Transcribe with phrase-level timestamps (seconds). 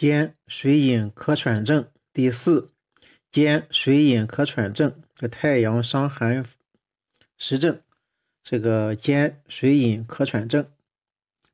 [0.00, 2.70] 兼水饮咳喘症第四，
[3.30, 6.46] 兼水饮咳喘症的太阳伤寒
[7.36, 7.82] 实症。
[8.42, 10.66] 这个兼水饮咳喘症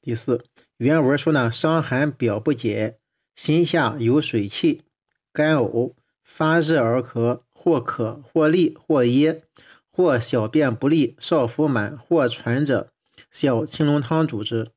[0.01, 0.45] 第四，
[0.77, 3.01] 原文说呢，伤寒表不解，
[3.35, 4.85] 心下有水气，
[5.33, 9.43] 干呕，发热而咳，或渴或利或噎，
[9.91, 12.93] 或小便不利，少腹满或喘者，
[13.33, 14.71] 小青龙汤主之。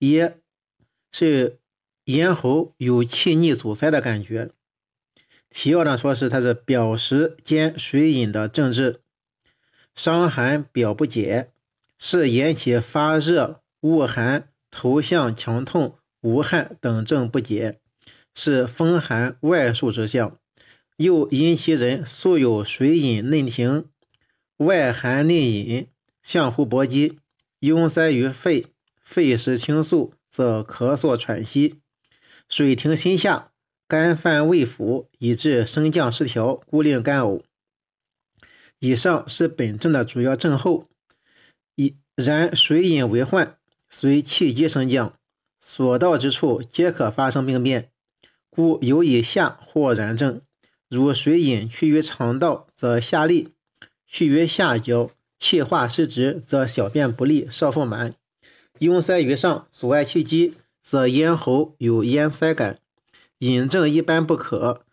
[0.00, 0.34] 噎
[1.10, 1.59] 是。
[2.12, 4.50] 咽喉有气逆阻塞的感觉，
[5.48, 9.00] 提要呢说是它是表实兼水饮的症治，
[9.94, 11.50] 伤寒表不解，
[11.98, 17.78] 是引起发热、恶寒、头项强痛、无汗等症不解，
[18.34, 20.36] 是风寒外束之象，
[20.96, 23.86] 又因其人素有水饮内停、
[24.56, 25.86] 外寒内饮、
[26.22, 27.18] 相互搏击，
[27.60, 28.66] 壅塞于肺，
[29.02, 31.80] 肺湿清肃，则咳嗽喘息。
[32.50, 33.52] 水停心下，
[33.86, 37.42] 肝犯胃腑，以致升降失调，故令干呕。
[38.80, 40.84] 以上是本症的主要症候。
[41.76, 43.56] 一然水饮为患，
[43.88, 45.14] 随气机升降，
[45.60, 47.92] 所到之处皆可发生病变，
[48.50, 50.40] 故有以下或然症：
[50.88, 53.50] 如水饮去于肠道，则下利；
[54.08, 58.14] 去于下焦，气化失职，则小便不利，少腹满；
[58.80, 60.54] 壅塞于上，阻碍气机。
[60.90, 62.80] 则咽喉有咽塞感，
[63.38, 64.84] 饮症一般不渴。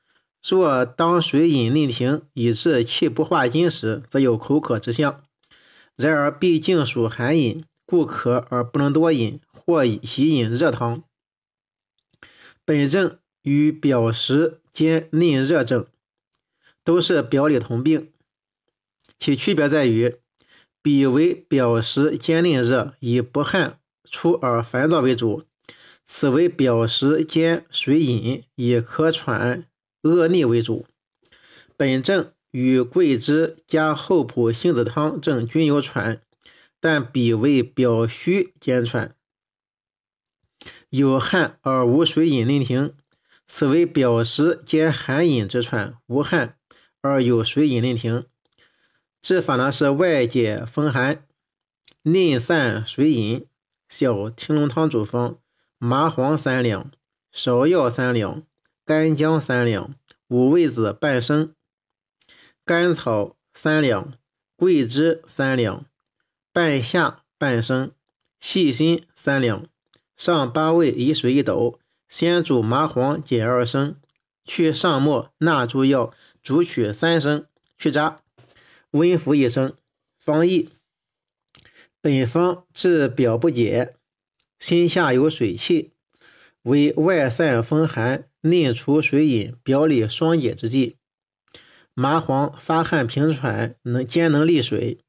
[0.48, 5.24] 若当水饮内停，以致气不化津时，则有口渴之象。
[5.96, 11.02] 然而毕竟属寒饮，故渴而不能多饮，或喜饮热汤。
[12.64, 15.88] 本症与表实兼内热症
[16.84, 18.12] 都是表里同病，
[19.18, 20.18] 其区别在于，
[20.84, 25.47] 彼为表实兼内热，以不汗出而烦躁为主。
[26.08, 29.66] 此为表实兼水饮，以咳喘
[30.02, 30.88] 恶逆为主。
[31.76, 36.22] 本症与桂枝加厚朴杏子汤症均有喘，
[36.80, 39.16] 但彼为表虚兼喘，
[40.90, 42.96] 有汗而无水饮令停。
[43.46, 46.58] 此为表实兼寒饮之喘，无汗
[47.02, 48.26] 而有水饮令停。
[49.22, 51.26] 治法呢是外解风寒，
[52.02, 53.46] 内散水饮，
[53.90, 55.40] 小青龙汤主方。
[55.80, 56.90] 麻黄三两，
[57.32, 58.42] 芍药三两，
[58.84, 59.94] 干姜三两，
[60.28, 61.54] 五味子半升，
[62.66, 64.14] 甘草三两，
[64.56, 65.86] 桂枝三两，
[66.52, 67.92] 半夏半升，
[68.40, 69.68] 细辛三两。
[70.16, 73.98] 上八味以水一斗，先煮麻黄减二升，
[74.46, 76.12] 去上末，纳诸药，
[76.42, 77.46] 煮取三升，
[77.78, 78.22] 去渣，
[78.90, 79.76] 温服一升。
[80.18, 80.72] 方义：
[82.02, 83.97] 本方治表不解。
[84.60, 85.92] 心下有水气，
[86.64, 90.98] 为外散风寒、内除水饮、表里双解之剂。
[91.94, 95.00] 麻黄发汗平喘，能兼能利水；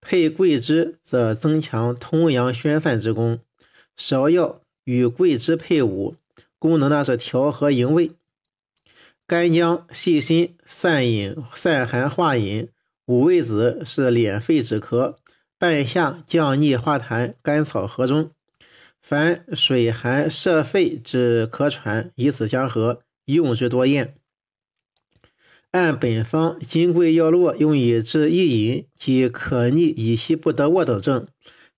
[0.00, 3.40] 配桂枝，则增强通阳宣散之功。
[3.96, 6.16] 芍药与桂枝配伍，
[6.58, 8.12] 功能呢是调和营卫。
[9.26, 12.68] 干姜、细辛散饮、散寒化饮。
[13.06, 15.16] 五味子是敛肺止咳。
[15.58, 17.34] 半夏降逆化痰。
[17.42, 18.30] 甘草合中。
[19.06, 24.16] 凡水寒涉肺之咳喘，以此相合，用之多厌。
[25.72, 31.28] 按本方金匮要络，用以治易饮及可逆以息不得卧等症。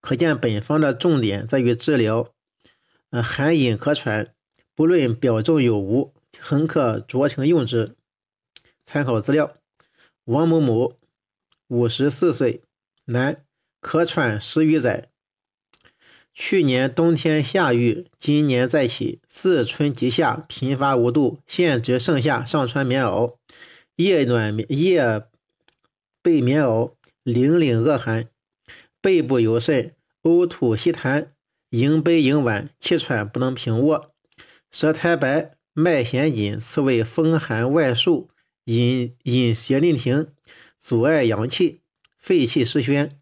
[0.00, 2.32] 可见本方的重点在于治疗
[3.10, 4.32] 呃寒饮咳喘，
[4.76, 7.97] 不论表症有无，恒可酌情用之。
[8.84, 9.53] 参考资料：
[10.26, 10.97] 王某某，
[11.66, 12.62] 五十四岁，
[13.06, 13.44] 男，
[13.82, 15.10] 咳喘十余载。
[16.38, 23.36] 去年冬天下雨，今年再起，自春及夏频发无度，现值盛夏上穿棉袄，
[23.97, 25.24] 夜暖夜
[26.20, 26.92] 被棉袄，
[27.24, 28.28] 凛凛恶寒，
[29.00, 31.28] 背部有甚，呕吐稀痰，
[31.70, 34.12] 迎杯迎碗，气喘不能平卧，
[34.70, 38.28] 舌苔白，脉弦紧，此为风寒外束，
[38.65, 40.28] 饮饮邪令停，
[40.78, 41.80] 阻碍阳气，
[42.18, 43.18] 肺气失宣。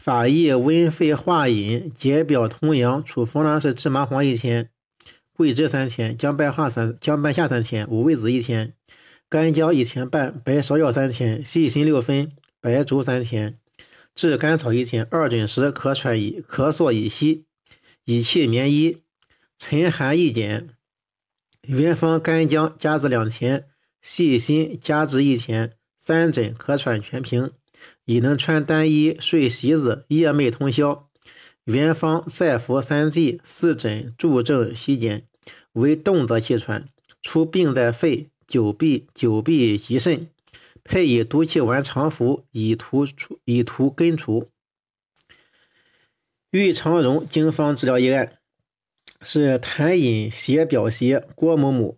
[0.00, 3.02] 法益温肺化饮，解表通阳。
[3.04, 4.70] 处方呢是芝麻黄一千，
[5.32, 8.74] 桂枝三千，姜半夏三姜半夏三千，五味子一千，
[9.28, 13.58] 干姜一千半，白芍药三千，细辛六分，白术三千，
[14.14, 15.06] 炙甘草一千。
[15.10, 17.46] 二诊时咳喘以咳嗽已息，
[18.04, 19.02] 以气绵衣，
[19.58, 20.68] 沉寒易减。
[21.62, 23.64] 原方干姜加至两钱，
[24.02, 25.72] 细辛加之一钱。
[25.98, 27.52] 三诊咳喘全平。
[28.04, 31.08] 已能穿单衣睡席子，夜寐通宵。
[31.64, 35.26] 原方再服三剂，四诊助症息减。
[35.72, 36.88] 为动则气喘，
[37.22, 40.28] 除病在肺，久闭久闭及肾，
[40.84, 44.50] 配以毒气丸常服，以图除以图根除。
[46.50, 48.38] 玉长荣经方治疗一案，
[49.20, 51.96] 是痰饮邪表邪郭某某，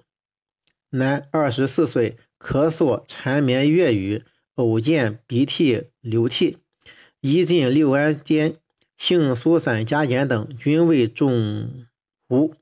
[0.89, 4.25] 男，二十四岁，咳嗽缠绵月余，
[4.57, 6.59] 偶见鼻涕流涕，
[7.21, 8.57] 一进六安间，
[8.97, 11.87] 性苏散加碱等均未中
[12.29, 12.55] 无。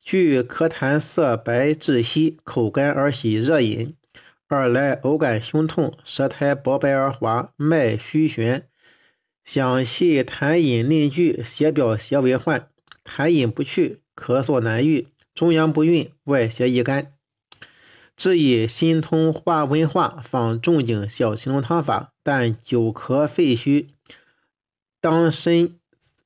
[0.00, 3.94] 据咳痰色白质稀，口干而喜热饮。
[4.46, 8.68] 二来偶感胸痛，舌苔薄白而滑，脉虚弦。
[9.44, 12.70] 想系痰饮内聚，血表邪为患，
[13.04, 17.17] 痰饮不去，咳嗽难愈，中阳不运，外邪易干。
[18.18, 23.90] 治以心通化温化，仿仲景小青龙汤法，但久咳肺虚，
[25.00, 25.70] 当参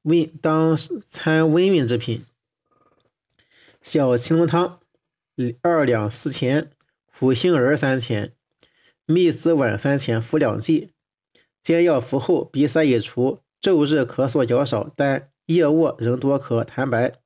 [0.01, 0.75] 温当
[1.11, 2.25] 参温润之品。
[3.83, 4.81] 小青龙汤
[5.61, 6.71] 二两四钱，
[7.05, 8.33] 苦杏仁三钱，
[9.05, 10.93] 蜜丝丸三钱，服两剂。
[11.63, 17.17] 煎药服后，鼻塞已除，昼日咳嗽较少，但夜卧仍多咳痰白，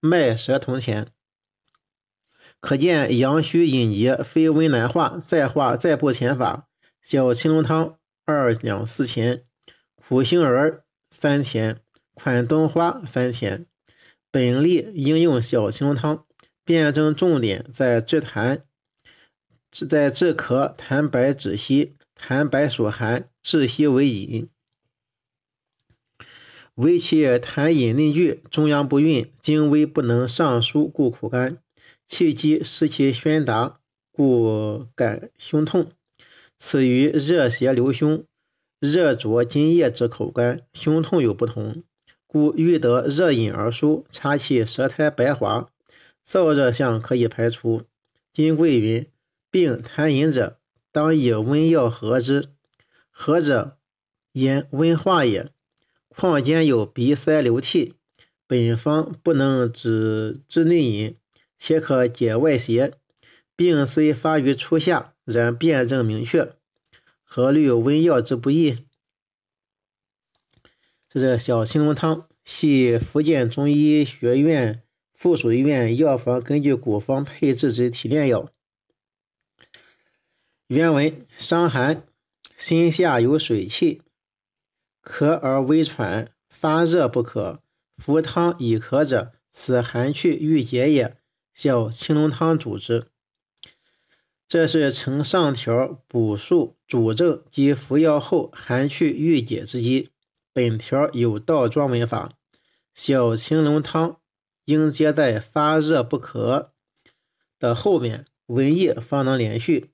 [0.00, 1.08] 脉舌同前。
[2.60, 6.68] 可见阳虚阴结，非温难化，再化再不前法。
[7.02, 9.44] 小青龙汤二两四钱，
[9.94, 11.80] 苦杏仁三钱，
[12.14, 13.66] 款冬花三钱。
[14.30, 16.24] 本例应用小青龙汤，
[16.64, 18.62] 辨证重点在治痰，
[19.88, 21.96] 在治咳痰白止息。
[22.18, 24.48] 痰白属寒，窒息为饮。
[26.76, 31.58] 为其痰饮内聚，中央不运，精微不能上输，故苦干；
[32.08, 33.80] 气机失其宣达，
[34.12, 35.90] 故感胸痛。
[36.56, 38.24] 此与热邪流胸、
[38.78, 41.82] 热灼津液之口干、胸痛有不同，
[42.26, 45.68] 故欲得热饮而舒，察其舌苔白滑，
[46.26, 47.82] 燥热象可以排除。
[48.32, 49.06] 金匮云：
[49.50, 50.58] 病痰饮者。
[50.92, 52.48] 当以温药和之，
[53.10, 53.76] 和者
[54.32, 55.50] 言温化也。
[56.08, 57.96] 况兼有鼻塞流涕，
[58.46, 61.16] 本方不能止治内饮，
[61.58, 62.94] 且可解外邪。
[63.54, 66.52] 病虽发于初夏，然辨证明确，
[67.24, 68.84] 何虑温药之不易？
[71.08, 74.82] 这是小青龙汤，系福建中医学院
[75.14, 78.50] 附属医院药房根据古方配制之提炼药。
[80.66, 82.02] 原文：伤寒，
[82.58, 84.02] 心下有水气，
[85.02, 87.62] 咳而微喘，发热不可。
[87.96, 91.16] 服汤以咳者，此寒去郁结也。
[91.56, 93.06] 小青龙汤主之。
[94.46, 100.10] 这是呈上条补述主症及服药后寒去郁结之机。
[100.52, 102.34] 本条有倒装文法，
[102.94, 104.20] 小青龙汤
[104.66, 106.68] 应接在发热不咳
[107.58, 109.90] 的后面，文意方能连续。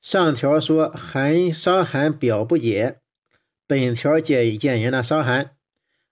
[0.00, 3.00] 上条说寒伤寒表不解，
[3.66, 5.54] 本条解检验的伤寒，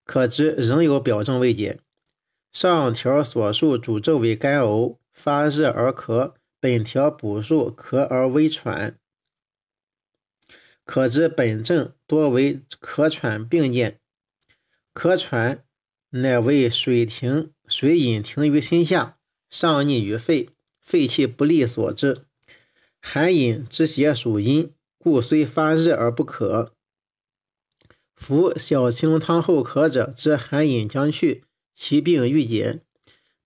[0.05, 1.81] 可知仍有表症未解。
[2.52, 8.99] 上条所述主症为干呕、发热而咳，本条补述咳而微喘，
[10.85, 14.00] 可知本症多为咳喘并见。
[14.93, 15.64] 咳喘
[16.11, 19.17] 乃为水停水饮停于心下，
[19.49, 22.26] 上逆于肺，肺气不利所致。
[23.00, 26.75] 寒饮之邪属阴，故虽发热而不可。
[28.16, 31.45] 服小青龙汤后咳者，知寒饮将去，
[31.82, 32.82] 其病愈解。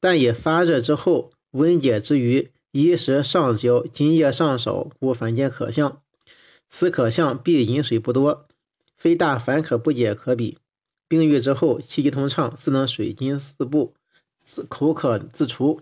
[0.00, 6.02] 但以发热之后温解之余，衣食上焦，津液上少，故反见可象。
[6.68, 8.48] 此可象必饮水不多，
[8.96, 10.58] 非大烦渴不解可比。
[11.06, 13.94] 病愈之后，气机通畅，自能水津四布，
[14.68, 15.80] 口渴自除。